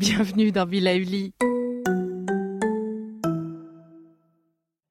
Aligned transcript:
bienvenue 0.00 0.50
dans 0.50 0.64
Villa 0.64 0.96
Uli. 0.96 1.34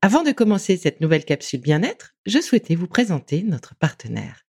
Avant 0.04 0.22
de 0.22 0.32
commencer 0.32 0.78
cette 0.78 1.02
nouvelle 1.02 1.26
capsule 1.26 1.62
bien-être, 1.62 2.14
je 2.28 2.40
souhaitais 2.40 2.76
vous 2.76 2.86
présenter 2.86 3.42
notre 3.42 3.74
partenaire. 3.74 4.46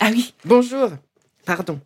Ah 0.00 0.08
oui, 0.10 0.32
bonjour. 0.46 0.92
Pardon. 1.44 1.82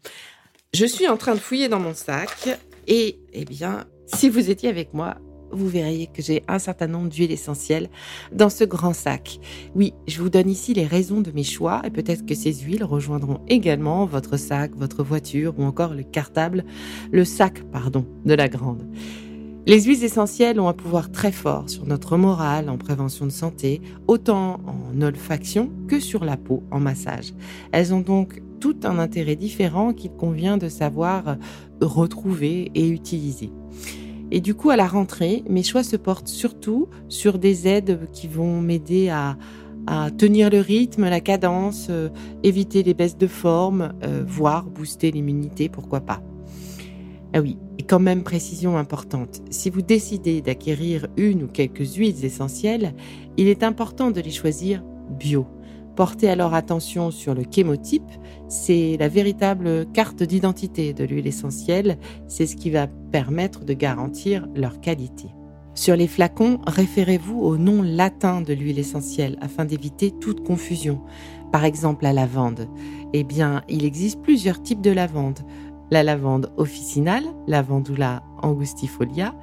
Je 0.75 0.87
suis 0.87 1.09
en 1.09 1.16
train 1.16 1.34
de 1.34 1.41
fouiller 1.41 1.69
dans 1.69 1.80
mon 1.80 1.95
sac 1.95 2.51
et, 2.87 3.19
eh 3.33 3.45
bien, 3.45 3.84
si 4.06 4.29
vous 4.29 4.48
étiez 4.48 4.69
avec 4.69 4.95
moi, 4.95 5.16
vous 5.55 5.69
verriez 5.69 6.07
que 6.07 6.23
j'ai 6.23 6.43
un 6.49 6.59
certain 6.59 6.87
nombre 6.87 7.09
d'huiles 7.09 7.33
essentielles 7.33 7.89
dans 8.33 8.51
ce 8.51 8.65
grand 8.65 8.93
sac. 8.93 9.41
Oui, 9.75 9.95
je 10.07 10.21
vous 10.21 10.30
donne 10.30 10.51
ici 10.51 10.75
les 10.75 10.87
raisons 10.87 11.21
de 11.21 11.30
mes 11.30 11.45
choix 11.45 11.83
et 11.85 11.91
peut-être 11.91 12.27
que 12.27 12.35
ces 12.35 12.53
huiles 12.53 12.85
rejoindront 12.85 13.41
également 13.49 14.07
votre 14.07 14.37
sac, 14.37 14.73
votre 14.77 15.03
voiture 15.03 15.55
ou 15.59 15.65
encore 15.65 15.95
le 15.95 16.03
cartable, 16.03 16.65
le 17.13 17.25
sac, 17.25 17.63
pardon, 17.73 18.07
de 18.25 18.35
la 18.35 18.49
grande. 18.49 18.85
Les 19.67 19.80
huiles 19.80 20.05
essentielles 20.05 20.61
ont 20.61 20.69
un 20.69 20.75
pouvoir 20.75 21.11
très 21.11 21.33
fort 21.33 21.71
sur 21.71 21.87
notre 21.87 22.19
morale 22.19 22.69
en 22.69 22.77
prévention 22.77 23.25
de 23.25 23.30
santé, 23.30 23.80
autant 24.07 24.61
en 24.66 25.01
olfaction 25.01 25.71
que 25.89 26.01
sur 26.01 26.23
la 26.23 26.37
peau 26.37 26.63
en 26.71 26.80
massage. 26.80 27.33
Elles 27.73 27.95
ont 27.95 28.02
donc 28.02 28.43
tout 28.61 28.77
un 28.85 28.99
intérêt 28.99 29.37
différent 29.37 29.95
qu'il 29.95 30.11
convient 30.11 30.59
de 30.59 30.69
savoir 30.69 31.39
retrouver 31.80 32.71
et 32.75 32.89
utiliser. 32.89 33.51
Et 34.34 34.41
du 34.41 34.56
coup, 34.56 34.70
à 34.70 34.77
la 34.77 34.88
rentrée, 34.88 35.45
mes 35.48 35.62
choix 35.62 35.85
se 35.85 35.95
portent 35.95 36.27
surtout 36.27 36.88
sur 37.09 37.38
des 37.38 37.68
aides 37.68 38.09
qui 38.13 38.27
vont 38.27 38.60
m'aider 38.60 39.09
à, 39.09 39.37
tenir 40.18 40.51
le 40.51 40.59
rythme, 40.59 41.09
la 41.09 41.21
cadence, 41.21 41.87
euh, 41.90 42.09
éviter 42.43 42.82
les 42.82 42.95
baisses 42.95 43.18
de 43.18 43.27
forme, 43.27 43.93
euh, 44.02 44.24
voire 44.27 44.65
booster 44.65 45.12
l'immunité, 45.12 45.68
pourquoi 45.68 46.01
pas. 46.01 46.21
Ah 47.32 47.40
oui, 47.40 47.59
et 47.79 47.85
quand 47.85 48.01
même 48.01 48.24
précision 48.24 48.77
importante, 48.77 49.43
si 49.51 49.71
vous 49.71 49.82
décidez 49.82 50.40
d'acquérir 50.40 51.07
une 51.16 51.45
ou 51.45 51.46
quelques 51.46 51.96
huiles 51.96 52.24
essentielles, 52.24 52.95
il 53.37 53.46
est 53.46 53.62
important 53.62 54.10
de 54.10 54.21
les 54.21 54.30
choisir 54.30 54.82
bio. 55.10 55.46
Portez 55.96 56.28
alors 56.28 56.54
attention 56.54 57.12
sur 57.12 57.34
le 57.34 57.45
chémotype, 57.48 58.10
c'est 58.48 58.96
la 58.98 59.09
véritable 59.09 59.87
carte 59.92 60.24
d'identité 60.24 60.92
de 60.92 61.04
l'huile 61.04 61.28
essentielle, 61.28 61.98
c'est 62.26 62.46
ce 62.46 62.56
qui 62.56 62.70
va 62.70 62.88
permettre 62.88 63.64
de 63.64 63.74
garantir 63.74 64.48
leur 64.56 64.81
qualité. 64.81 65.28
Sur 65.75 65.94
les 65.94 66.09
flacons, 66.09 66.60
référez-vous 66.66 67.41
au 67.41 67.56
nom 67.56 67.82
latin 67.82 68.41
de 68.41 68.53
l'huile 68.53 68.78
essentielle 68.78 69.37
afin 69.41 69.65
d'éviter 69.65 70.10
toute 70.10 70.44
confusion. 70.44 71.00
Par 71.53 71.65
exemple, 71.65 72.04
la 72.04 72.12
lavande. 72.12 72.69
Eh 73.12 73.22
bien, 73.22 73.62
il 73.69 73.84
existe 73.84 74.20
plusieurs 74.20 74.62
types 74.62 74.81
de 74.81 74.91
lavande. 74.91 75.41
La 75.91 76.03
lavande 76.03 76.53
officinale, 76.56 77.25
lavandula 77.47 78.22
angustifolia, 78.42 79.34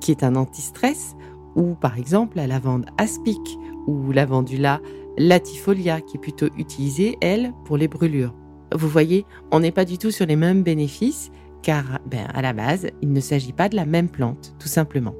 qui 0.00 0.10
est 0.10 0.24
un 0.24 0.34
antistress, 0.36 1.16
ou 1.56 1.74
par 1.74 1.98
exemple 1.98 2.36
la 2.36 2.46
lavande 2.46 2.86
aspic 2.98 3.58
ou 3.86 4.12
lavandula 4.12 4.80
latifolia 5.20 6.00
qui 6.00 6.16
est 6.16 6.20
plutôt 6.20 6.48
utilisée, 6.56 7.18
elle, 7.20 7.52
pour 7.66 7.76
les 7.76 7.88
brûlures. 7.88 8.34
Vous 8.74 8.88
voyez, 8.88 9.26
on 9.50 9.60
n'est 9.60 9.70
pas 9.70 9.84
du 9.84 9.98
tout 9.98 10.10
sur 10.10 10.24
les 10.24 10.36
mêmes 10.36 10.62
bénéfices 10.62 11.30
car 11.62 11.98
ben, 12.06 12.26
à 12.32 12.40
la 12.40 12.54
base, 12.54 12.86
il 13.02 13.12
ne 13.12 13.20
s'agit 13.20 13.52
pas 13.52 13.68
de 13.68 13.76
la 13.76 13.84
même 13.84 14.08
plante, 14.08 14.54
tout 14.58 14.68
simplement. 14.68 15.14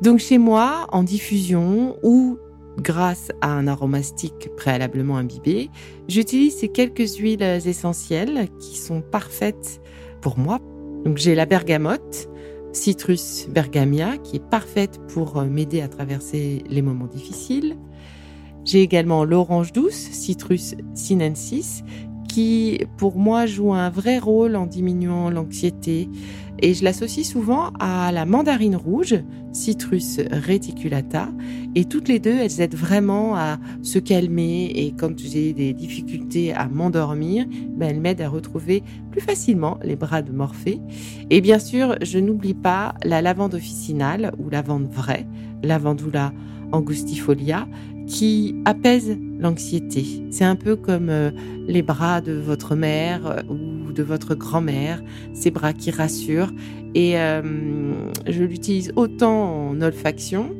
Donc 0.00 0.18
chez 0.18 0.38
moi, 0.38 0.86
en 0.92 1.02
diffusion 1.02 1.96
ou 2.02 2.38
grâce 2.78 3.30
à 3.42 3.52
un 3.52 3.66
aromastique 3.66 4.48
préalablement 4.56 5.18
imbibé, 5.18 5.68
j'utilise 6.08 6.56
ces 6.56 6.68
quelques 6.68 7.16
huiles 7.16 7.42
essentielles 7.42 8.48
qui 8.60 8.78
sont 8.78 9.02
parfaites 9.02 9.82
pour 10.22 10.38
moi. 10.38 10.58
Donc 11.04 11.18
j'ai 11.18 11.34
la 11.34 11.44
bergamote, 11.44 12.30
Citrus 12.72 13.46
bergamia, 13.50 14.16
qui 14.16 14.36
est 14.36 14.48
parfaite 14.50 15.00
pour 15.08 15.42
m'aider 15.42 15.82
à 15.82 15.88
traverser 15.88 16.64
les 16.70 16.80
moments 16.80 17.08
difficiles. 17.08 17.76
J'ai 18.64 18.82
également 18.82 19.24
l'orange 19.24 19.72
douce, 19.72 19.94
Citrus 19.94 20.74
sinensis, 20.94 21.82
qui 22.28 22.78
pour 22.96 23.16
moi 23.18 23.46
joue 23.46 23.72
un 23.72 23.90
vrai 23.90 24.18
rôle 24.18 24.54
en 24.54 24.66
diminuant 24.66 25.30
l'anxiété. 25.30 26.08
Et 26.62 26.74
je 26.74 26.84
l'associe 26.84 27.26
souvent 27.26 27.70
à 27.80 28.12
la 28.12 28.26
mandarine 28.26 28.76
rouge, 28.76 29.16
Citrus 29.52 30.20
reticulata. 30.46 31.30
Et 31.74 31.86
toutes 31.86 32.06
les 32.06 32.18
deux 32.18 32.36
elles 32.36 32.60
aident 32.60 32.76
vraiment 32.76 33.34
à 33.34 33.58
se 33.82 33.98
calmer. 33.98 34.66
Et 34.66 34.92
quand 34.92 35.18
j'ai 35.18 35.54
des 35.54 35.72
difficultés 35.72 36.52
à 36.52 36.68
m'endormir, 36.68 37.46
ben 37.76 37.88
elles 37.88 38.00
m'aident 38.00 38.20
à 38.20 38.28
retrouver 38.28 38.84
plus 39.10 39.22
facilement 39.22 39.78
les 39.82 39.96
bras 39.96 40.22
de 40.22 40.32
Morphée. 40.32 40.80
Et 41.30 41.40
bien 41.40 41.58
sûr 41.58 41.96
je 42.02 42.18
n'oublie 42.18 42.54
pas 42.54 42.94
la 43.04 43.22
lavande 43.22 43.54
officinale 43.54 44.32
ou 44.38 44.50
lavande 44.50 44.86
vraie, 44.86 45.26
lavandula 45.62 46.32
angustifolia 46.72 47.66
qui 48.10 48.56
apaise 48.64 49.16
l'anxiété. 49.38 50.04
C'est 50.30 50.44
un 50.44 50.56
peu 50.56 50.74
comme 50.74 51.08
euh, 51.08 51.30
les 51.66 51.82
bras 51.82 52.20
de 52.20 52.32
votre 52.32 52.74
mère 52.74 53.26
euh, 53.26 53.42
ou 53.48 53.92
de 53.92 54.02
votre 54.02 54.34
grand-mère, 54.34 55.00
ces 55.32 55.50
bras 55.50 55.72
qui 55.72 55.90
rassurent. 55.90 56.52
Et 56.94 57.18
euh, 57.18 57.42
je 58.26 58.42
l'utilise 58.42 58.92
autant 58.96 59.68
en 59.68 59.80
olfaction 59.80 60.54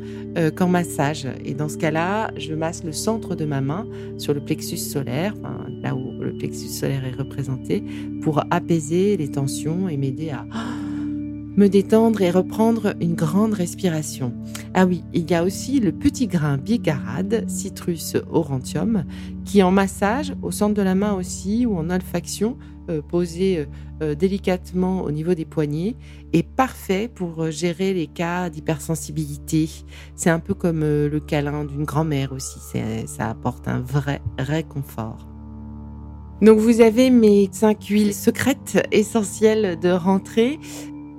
qu'en 0.57 0.69
massage. 0.69 1.27
Et 1.45 1.55
dans 1.55 1.69
ce 1.69 1.77
cas-là, 1.77 2.31
je 2.37 2.55
masse 2.55 2.85
le 2.85 2.93
centre 2.93 3.35
de 3.35 3.45
ma 3.45 3.61
main 3.61 3.85
sur 4.17 4.33
le 4.33 4.39
plexus 4.39 4.77
solaire, 4.77 5.35
là 5.83 5.97
où 5.97 6.13
le 6.21 6.33
plexus 6.33 6.69
solaire 6.69 7.05
est 7.05 7.19
représenté, 7.19 7.83
pour 8.23 8.45
apaiser 8.53 9.17
les 9.17 9.29
tensions 9.29 9.89
et 9.89 9.97
m'aider 9.97 10.31
à 10.31 10.47
me 11.57 11.69
détendre 11.69 12.23
et 12.23 12.31
reprendre 12.31 12.95
une 13.01 13.15
grande 13.15 13.53
respiration. 13.53 14.33
Ah 14.75 14.87
oui, 14.87 15.03
il 15.13 15.31
y 15.31 15.35
a 15.35 15.45
aussi 15.45 15.81
le 15.81 15.93
petit 15.93 16.27
grain 16.27 16.57
bigarade, 16.59 17.45
Citrus 17.49 18.17
aurantium, 18.31 19.05
qui 19.45 19.63
en 19.63 19.71
massage, 19.71 20.35
au 20.43 20.51
centre 20.51 20.75
de 20.75 20.83
la 20.83 20.95
main 20.95 21.15
aussi, 21.15 21.67
ou 21.67 21.77
en 21.77 21.91
olfaction, 21.91 22.57
euh, 22.89 23.03
posé 23.03 23.59
euh, 23.59 23.67
euh, 24.03 24.15
délicatement 24.15 25.03
au 25.03 25.11
niveau 25.11 25.35
des 25.35 25.45
poignets, 25.45 25.97
est 26.33 26.47
parfait 26.47 27.09
pour 27.13 27.51
gérer 27.51 27.93
les 27.95 28.07
cas 28.07 28.51
d'hypersensibilité. 28.51 29.69
C'est 30.15 30.31
un 30.31 30.41
peu 30.41 30.55
comme 30.55 30.81
le 30.81 31.21
câlin 31.21 31.65
d'une 31.65 31.85
grand-mère 31.85 32.33
aussi, 32.33 32.59
ça 33.07 33.29
apporte 33.29 33.69
un 33.69 33.81
vrai 33.81 34.23
réconfort. 34.39 35.31
Donc 36.43 36.59
vous 36.59 36.81
avez 36.81 37.11
mes 37.11 37.51
cinq 37.53 37.85
huiles 37.85 38.15
secrètes 38.15 38.87
essentielles 38.93 39.79
de 39.79 39.91
rentrée. 39.91 40.59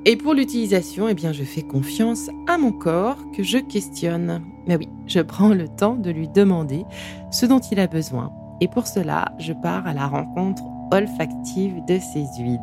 Et 0.03 0.15
pour 0.15 0.33
l'utilisation, 0.33 1.07
eh 1.07 1.13
bien, 1.13 1.31
je 1.31 1.43
fais 1.43 1.61
confiance 1.61 2.29
à 2.47 2.57
mon 2.57 2.71
corps 2.71 3.17
que 3.33 3.43
je 3.43 3.59
questionne. 3.59 4.41
Mais 4.65 4.75
oui, 4.75 4.89
je 5.05 5.19
prends 5.19 5.49
le 5.53 5.67
temps 5.67 5.95
de 5.95 6.09
lui 6.09 6.27
demander 6.27 6.85
ce 7.29 7.45
dont 7.45 7.59
il 7.59 7.79
a 7.79 7.85
besoin. 7.85 8.33
Et 8.61 8.67
pour 8.67 8.87
cela, 8.87 9.31
je 9.37 9.53
pars 9.53 9.85
à 9.85 9.93
la 9.93 10.07
rencontre 10.07 10.63
olfactive 10.91 11.83
de 11.85 11.97
ces 11.99 12.25
huiles. 12.41 12.59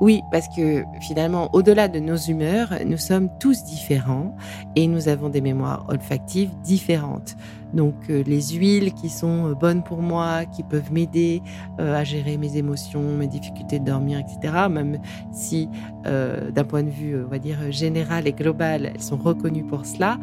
Oui, 0.00 0.22
parce 0.30 0.48
que 0.48 0.84
finalement, 1.00 1.50
au-delà 1.52 1.88
de 1.88 1.98
nos 1.98 2.16
humeurs, 2.16 2.74
nous 2.84 2.98
sommes 2.98 3.28
tous 3.38 3.64
différents 3.64 4.34
et 4.74 4.86
nous 4.86 5.08
avons 5.08 5.28
des 5.28 5.40
mémoires 5.40 5.86
olfactives 5.88 6.50
différentes. 6.62 7.36
Donc 7.72 7.94
euh, 8.10 8.22
les 8.26 8.40
huiles 8.40 8.92
qui 8.94 9.08
sont 9.08 9.50
euh, 9.50 9.54
bonnes 9.54 9.82
pour 9.82 10.00
moi, 10.00 10.44
qui 10.44 10.62
peuvent 10.62 10.92
m'aider 10.92 11.42
euh, 11.80 11.94
à 11.94 12.04
gérer 12.04 12.36
mes 12.36 12.56
émotions, 12.56 13.02
mes 13.02 13.26
difficultés 13.26 13.78
de 13.78 13.84
dormir, 13.84 14.18
etc. 14.18 14.66
Même 14.70 14.98
si 15.32 15.68
d'un 16.04 16.64
point 16.64 16.84
de 16.84 16.90
vue, 16.90 17.24
on 17.24 17.28
va 17.28 17.38
dire, 17.38 17.58
général 17.70 18.28
et 18.28 18.32
global, 18.32 18.92
elles 18.94 19.02
sont 19.02 19.16
reconnues 19.16 19.64
pour 19.64 19.84
cela, 19.84 20.18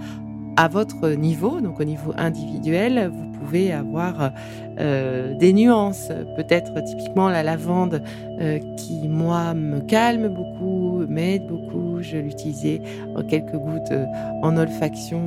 à 0.55 0.67
votre 0.67 1.09
niveau, 1.09 1.61
donc 1.61 1.79
au 1.79 1.83
niveau 1.83 2.13
individuel, 2.17 3.11
vous 3.13 3.39
pouvez 3.39 3.71
avoir 3.71 4.31
euh, 4.79 5.35
des 5.35 5.53
nuances. 5.53 6.09
Peut-être 6.35 6.73
typiquement 6.83 7.29
la 7.29 7.43
lavande 7.43 8.01
euh, 8.39 8.59
qui, 8.77 9.07
moi, 9.07 9.53
me 9.53 9.79
calme 9.81 10.27
beaucoup, 10.27 11.05
m'aide 11.07 11.47
beaucoup. 11.47 12.01
Je 12.01 12.17
l'utilisais 12.17 12.81
en 13.15 13.23
quelques 13.23 13.55
gouttes 13.55 13.91
euh, 13.91 14.05
en 14.41 14.57
olfaction 14.57 15.21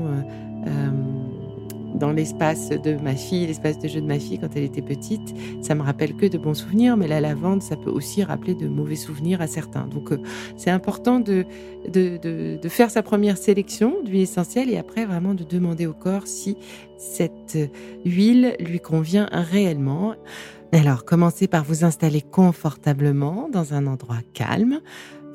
dans 1.97 2.13
l'espace 2.13 2.71
de 2.71 2.95
ma 3.03 3.15
fille, 3.15 3.47
l'espace 3.47 3.79
de 3.79 3.89
jeu 3.89 4.01
de 4.01 4.07
ma 4.07 4.19
fille 4.19 4.39
quand 4.39 4.51
elle 4.55 4.65
était 4.65 4.83
petite. 4.83 5.35
Ça 5.63 5.75
me 5.75 5.83
rappelle 5.83 6.15
que 6.15 6.27
de 6.27 6.39
bons 6.39 6.55
souvenirs, 6.55 6.97
mais 6.97 7.09
la 7.09 7.21
lavande, 7.21 7.63
ça 7.63 7.77
peut 7.77 7.91
aussi 7.91 8.23
rappeler 8.23 8.55
de 8.55 8.69
mauvais 8.69 8.97
souvenirs 8.97 9.41
à 9.41 9.47
certains. 9.47 9.87
Donc, 9.87 10.13
euh, 10.13 10.19
c'est 10.57 10.71
important 10.71 11.21
de, 11.21 11.45
de, 11.89 12.19
de, 12.19 12.59
de, 12.61 12.69
faire 12.69 12.91
sa 12.91 13.03
première 13.03 13.39
sélection 13.39 14.03
d'huile 14.05 14.23
essentielle 14.23 14.71
et 14.71 14.77
après 14.77 15.05
vraiment 15.05 15.35
de 15.35 15.45
demander 15.45 15.87
au 15.87 15.95
corps 15.95 16.27
si 16.27 16.57
cette 16.99 17.59
huile 18.05 18.57
lui 18.61 18.81
convient 18.81 19.29
réellement. 19.33 20.15
Alors, 20.73 21.05
commencez 21.05 21.47
par 21.47 21.65
vous 21.65 21.85
installer 21.85 22.21
confortablement 22.21 23.49
dans 23.51 23.73
un 23.73 23.87
endroit 23.87 24.19
calme 24.35 24.81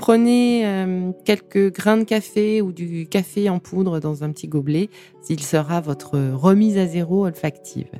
prenez 0.01 0.65
euh, 0.65 1.11
quelques 1.25 1.71
grains 1.71 1.97
de 1.97 2.05
café 2.05 2.59
ou 2.63 2.71
du 2.71 3.05
café 3.05 3.51
en 3.51 3.59
poudre 3.59 3.99
dans 3.99 4.23
un 4.23 4.31
petit 4.31 4.47
gobelet. 4.47 4.89
Il 5.29 5.41
sera 5.41 5.79
votre 5.79 6.17
remise 6.33 6.79
à 6.79 6.87
zéro 6.87 7.27
olfactive. 7.27 7.91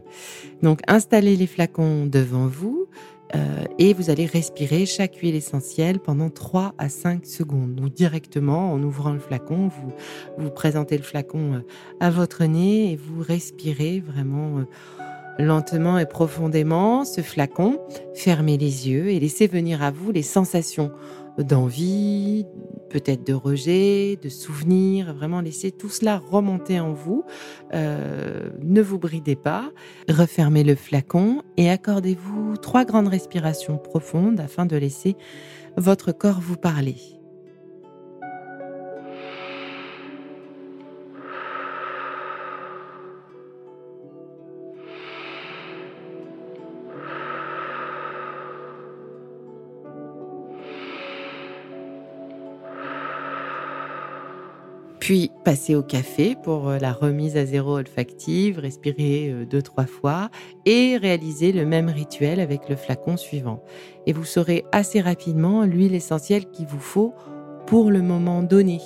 Donc 0.64 0.80
installez 0.88 1.36
les 1.36 1.46
flacons 1.46 2.08
devant 2.08 2.48
vous 2.48 2.88
euh, 3.36 3.66
et 3.78 3.94
vous 3.94 4.10
allez 4.10 4.26
respirer 4.26 4.88
chaque 4.88 5.18
huile 5.18 5.36
essentielle 5.36 6.00
pendant 6.00 6.32
3 6.32 6.74
à 6.80 6.90
5 6.90 7.24
secondes. 7.24 7.76
Donc 7.76 7.94
directement 7.94 8.74
en 8.74 8.82
ouvrant 8.82 9.14
le 9.14 9.20
flacon, 9.20 9.70
vous 10.40 10.50
présentez 10.50 10.98
le 10.98 11.04
flacon 11.04 11.54
euh, 11.54 11.60
à 12.00 12.10
votre 12.10 12.44
nez 12.46 12.94
et 12.94 12.96
vous 12.96 13.22
respirez 13.22 14.00
vraiment 14.00 14.66
lentement 15.38 15.98
et 15.98 16.06
profondément 16.06 17.06
ce 17.06 17.22
flacon. 17.22 17.80
Fermez 18.14 18.58
les 18.58 18.90
yeux 18.90 19.10
et 19.10 19.20
laissez 19.20 19.48
venir 19.48 19.84
à 19.84 19.92
vous 19.92 20.12
les 20.12 20.24
sensations 20.24 20.92
d'envie, 21.38 22.46
peut-être 22.90 23.26
de 23.26 23.34
rejet, 23.34 24.18
de 24.22 24.30
souvenir. 24.30 25.14
Vraiment 25.14 25.42
laissez 25.42 25.72
tout 25.72 25.90
cela 25.90 26.18
remonter 26.18 26.80
en 26.80 26.94
vous. 26.94 27.24
Euh, 27.74 28.50
ne 28.62 28.82
vous 28.82 29.00
bridez 29.00 29.36
pas. 29.36 29.72
Refermez 30.10 30.64
le 30.64 30.76
flacon 30.76 31.42
et 31.58 31.70
accordez-vous 31.70 32.58
trois 32.58 32.86
grandes 32.86 33.08
respirations 33.08 33.78
profondes 33.78 34.40
afin 34.40 34.66
de 34.66 34.76
laisser 34.76 35.16
votre 35.78 36.12
corps 36.12 36.42
vous 36.42 36.58
parler. 36.58 37.21
Puis 55.12 55.30
passez 55.44 55.76
au 55.76 55.84
café 55.84 56.38
pour 56.42 56.70
euh, 56.70 56.78
la 56.78 56.94
remise 56.94 57.36
à 57.36 57.46
zéro 57.46 57.76
olfactive, 57.76 58.60
respirer 58.60 59.30
euh, 59.30 59.46
deux, 59.46 59.62
trois 59.62 59.86
fois 59.86 60.30
et 60.64 60.96
réaliser 60.96 61.52
le 61.52 61.66
même 61.66 61.90
rituel 61.90 62.40
avec 62.40 62.70
le 62.70 62.78
flacon 62.78 63.18
suivant. 63.18 63.62
Et 64.08 64.14
vous 64.14 64.24
saurez 64.24 64.64
assez 64.72 65.02
rapidement 65.02 65.66
l'huile 65.66 65.96
essentielle 65.96 66.46
qu'il 66.46 66.66
vous 66.66 66.80
faut 66.80 67.14
pour 67.68 67.92
le 67.92 68.02
moment 68.02 68.42
donné. 68.42 68.80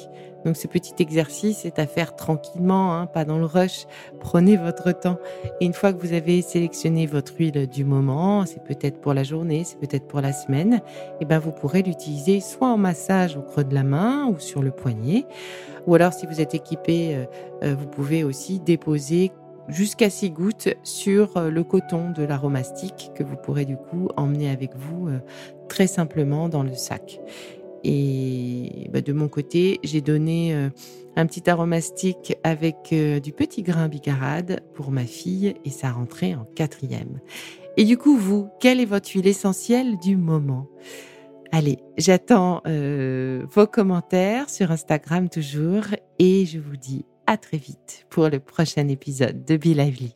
Donc 0.45 0.55
ce 0.55 0.67
petit 0.67 0.93
exercice 0.99 1.65
est 1.65 1.79
à 1.79 1.87
faire 1.87 2.15
tranquillement, 2.15 2.93
hein, 2.93 3.07
pas 3.07 3.25
dans 3.25 3.39
le 3.39 3.45
rush. 3.45 3.87
Prenez 4.19 4.57
votre 4.57 4.91
temps. 4.91 5.17
Et 5.59 5.65
une 5.65 5.73
fois 5.73 5.91
que 5.91 5.99
vous 5.99 6.13
avez 6.13 6.41
sélectionné 6.41 7.07
votre 7.07 7.33
huile 7.37 7.67
du 7.67 7.83
moment, 7.83 8.45
c'est 8.45 8.63
peut-être 8.63 9.01
pour 9.01 9.13
la 9.13 9.23
journée, 9.23 9.63
c'est 9.63 9.79
peut-être 9.79 10.07
pour 10.07 10.21
la 10.21 10.33
semaine, 10.33 10.75
et 10.75 10.81
eh 11.21 11.25
ben 11.25 11.39
vous 11.39 11.51
pourrez 11.51 11.81
l'utiliser 11.81 12.39
soit 12.39 12.67
en 12.67 12.77
massage 12.77 13.35
au 13.37 13.41
creux 13.41 13.63
de 13.63 13.73
la 13.73 13.83
main 13.83 14.27
ou 14.27 14.39
sur 14.39 14.61
le 14.61 14.71
poignet, 14.71 15.25
ou 15.87 15.95
alors 15.95 16.13
si 16.13 16.25
vous 16.25 16.41
êtes 16.41 16.53
équipé, 16.53 17.15
euh, 17.15 17.25
euh, 17.63 17.75
vous 17.75 17.87
pouvez 17.87 18.23
aussi 18.23 18.59
déposer 18.59 19.31
jusqu'à 19.67 20.09
6 20.09 20.31
gouttes 20.31 20.69
sur 20.83 21.37
euh, 21.37 21.49
le 21.49 21.63
coton 21.63 22.11
de 22.11 22.23
l'aromastique 22.23 23.11
que 23.15 23.23
vous 23.23 23.35
pourrez 23.35 23.65
du 23.65 23.77
coup 23.77 24.09
emmener 24.15 24.49
avec 24.49 24.75
vous 24.75 25.09
très 25.69 25.87
simplement 25.87 26.49
dans 26.49 26.63
le 26.63 26.73
sac. 26.73 27.19
Et 27.87 28.89
bah, 28.91 29.01
de 29.01 29.13
mon 29.13 29.27
côté, 29.27 29.79
j'ai 29.83 30.01
donné 30.01 30.55
euh, 30.55 30.69
un 31.15 31.27
petit 31.27 31.47
aromastique 31.47 32.35
avec 32.43 32.89
euh, 32.91 33.19
du 33.19 33.31
petit 33.31 33.61
grain 33.61 33.87
bicarade 33.87 34.61
pour 34.73 34.89
ma 34.89 35.05
fille 35.05 35.53
et 35.63 35.69
ça 35.69 35.91
rentrait 35.91 36.33
en 36.33 36.45
quatrième. 36.55 37.19
Et 37.77 37.85
du 37.85 37.95
coup, 37.97 38.17
vous, 38.17 38.49
quelle 38.59 38.79
est 38.79 38.85
votre 38.85 39.11
huile 39.11 39.27
essentielle 39.27 39.99
du 39.99 40.17
moment? 40.17 40.67
Allez, 41.51 41.77
j'attends 41.95 42.61
euh, 42.65 43.45
vos 43.51 43.67
commentaires 43.67 44.49
sur 44.49 44.71
Instagram 44.71 45.29
toujours 45.29 45.83
et 46.17 46.47
je 46.47 46.57
vous 46.57 46.77
dis 46.77 47.05
à 47.27 47.37
très 47.37 47.57
vite 47.57 48.07
pour 48.09 48.29
le 48.29 48.39
prochain 48.39 48.87
épisode 48.87 49.45
de 49.45 49.57
Be 49.57 49.75
Lively. 49.77 50.15